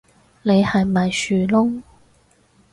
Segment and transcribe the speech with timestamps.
[0.41, 1.83] 你係咪樹窿